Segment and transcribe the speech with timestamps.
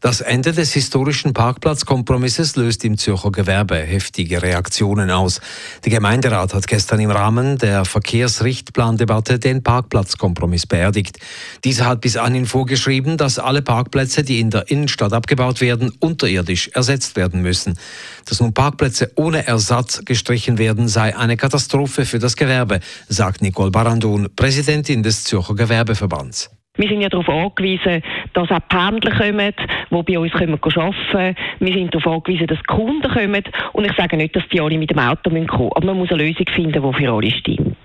[0.00, 5.40] Das Ende des historischen Parkplatzkompromisses löst im Zürcher Gewerbe heftige Reaktionen aus.
[5.84, 11.18] Der Gemeinderat hat gestern im Rahmen der Verkehrsrichtplandebatte den Parkplatzkompromiss beerdigt.
[11.64, 16.68] Dieser hat bis anhin vorgeschrieben, dass alle Parkplätze, die in der Innenstadt abgebaut werden, unterirdisch
[16.74, 17.76] ersetzt werden müssen.
[18.24, 22.78] Dass nun Parkplätze ohne Ersatz gestrichen werden, sei eine Katastrophe für das Gewerbe,
[23.08, 26.50] sagt Nicole Barandun, Präsidentin des Zürcher Gewerbeverbands.
[26.78, 28.02] Wir sind ja darauf angewiesen,
[28.34, 29.52] dass auch Pendler kommen,
[29.90, 31.36] die bei uns arbeiten können.
[31.58, 33.42] Wir sind darauf angewiesen, dass Kunden kommen.
[33.72, 36.10] Und ich sage nicht, dass die alle mit dem Auto kommen müssen, aber man muss
[36.12, 37.76] eine Lösung finden, die für alle stimmt.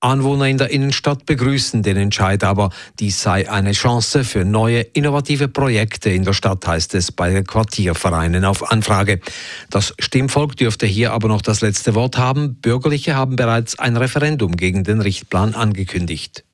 [0.00, 2.70] Anwohner in der Innenstadt begrüßen den Entscheid, aber
[3.00, 7.44] dies sei eine Chance für neue, innovative Projekte in der Stadt, heißt es bei den
[7.44, 9.18] Quartiervereinen auf Anfrage.
[9.70, 12.60] Das Stimmvolk dürfte hier aber noch das letzte Wort haben.
[12.60, 16.44] Bürgerliche haben bereits ein Referendum gegen den Richtplan angekündigt.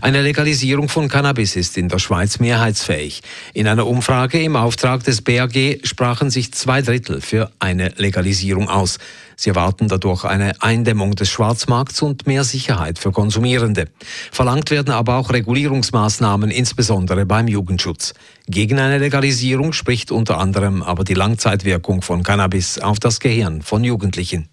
[0.00, 3.22] Eine Legalisierung von Cannabis ist in der Schweiz mehrheitsfähig.
[3.54, 8.98] In einer Umfrage im Auftrag des BAG sprachen sich zwei Drittel für eine Legalisierung aus.
[9.40, 13.86] Sie erwarten dadurch eine Eindämmung des Schwarzmarkts und mehr Sicherheit für Konsumierende.
[14.30, 18.12] Verlangt werden aber auch Regulierungsmaßnahmen, insbesondere beim Jugendschutz.
[18.48, 23.82] Gegen eine Legalisierung spricht unter anderem aber die Langzeitwirkung von Cannabis auf das Gehirn von
[23.82, 24.50] Jugendlichen.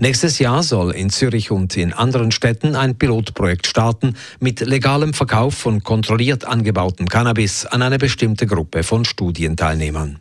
[0.00, 5.54] Nächstes Jahr soll in Zürich und in anderen Städten ein Pilotprojekt starten mit legalem Verkauf
[5.54, 10.20] von kontrolliert angebautem Cannabis an eine bestimmte Gruppe von Studienteilnehmern.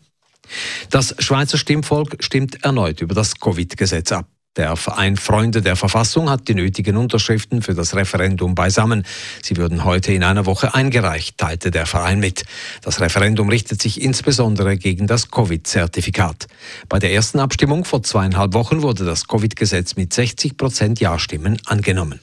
[0.90, 4.28] Das Schweizer Stimmvolk stimmt erneut über das Covid-Gesetz ab.
[4.56, 9.06] Der Verein Freunde der Verfassung hat die nötigen Unterschriften für das Referendum beisammen.
[9.44, 12.46] Sie würden heute in einer Woche eingereicht, teilte der Verein mit.
[12.82, 16.48] Das Referendum richtet sich insbesondere gegen das Covid-Zertifikat.
[16.88, 22.22] Bei der ersten Abstimmung vor zweieinhalb Wochen wurde das Covid-Gesetz mit 60 Prozent Ja-Stimmen angenommen.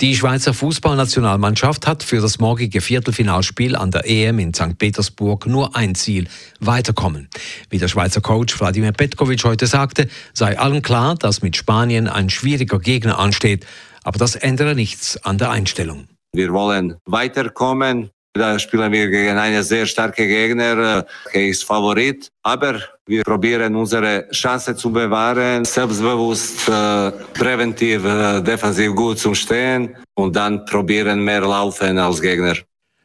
[0.00, 4.78] Die Schweizer Fußballnationalmannschaft hat für das morgige Viertelfinalspiel an der EM in St.
[4.78, 6.28] Petersburg nur ein Ziel,
[6.60, 7.28] weiterkommen.
[7.70, 12.30] Wie der Schweizer Coach Wladimir Petkovic heute sagte, sei allen klar, dass mit Spanien ein
[12.30, 13.66] schwieriger Gegner ansteht,
[14.02, 16.06] aber das ändere nichts an der Einstellung.
[16.32, 21.06] Wir wollen weiterkommen, da spielen wir gegen einen sehr starken Gegner.
[21.32, 22.28] Er ist Favorit.
[22.42, 29.96] Aber wir probieren unsere Chance zu bewahren, selbstbewusst, äh, präventiv, äh, defensiv gut zu stehen
[30.14, 32.56] und dann probieren mehr laufen als Gegner.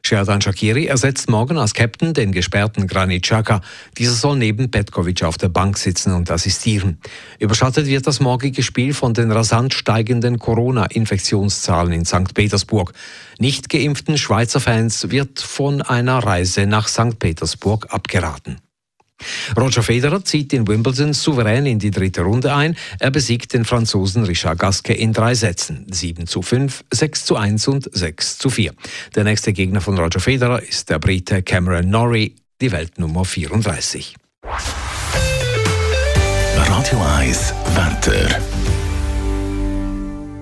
[0.06, 3.62] Sherdan Shakiri ersetzt morgen als Captain den gesperrten Granit Xhaka.
[3.98, 7.00] Dieser soll neben Petkovic auf der Bank sitzen und assistieren.
[7.40, 12.34] Überschattet wird das morgige Spiel von den rasant steigenden Corona-Infektionszahlen in St.
[12.34, 12.94] Petersburg.
[13.38, 17.20] Nicht geimpften Schweizer Fans wird von einer Reise nach St.
[17.20, 18.58] Petersburg abgeraten.
[19.58, 22.76] Roger Federer zieht in Wimbledon souverän in die dritte Runde ein.
[23.00, 25.86] Er besiegt den Franzosen Richard Gasquet in drei Sätzen.
[25.90, 28.74] 7 zu 5, 6 zu 1 und 6 zu 4.
[29.16, 34.16] Der nächste Gegner von Roger Federer ist der Brite Cameron Norrie, die Weltnummer 34.
[36.56, 38.79] Radio 1 Wetter.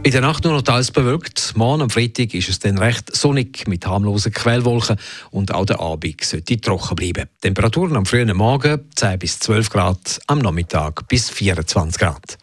[0.08, 1.52] In der Nacht nur noch teils bewölkt.
[1.58, 4.96] Morgen am Freitag ist es dann recht sonnig mit harmlosen Quellwolken
[5.32, 7.28] und auch der Abend sollte trocken bleiben.
[7.42, 12.38] Temperaturen am frühen Morgen 10 bis 12 Grad, am Nachmittag bis 24 Grad.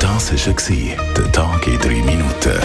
[0.00, 2.58] Das war der Tag in drei Minuten.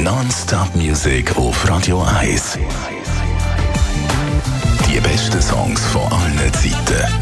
[0.00, 2.56] Non-Stop Music auf Radio 1.
[4.88, 7.21] Die besten Songs von allen Zeiten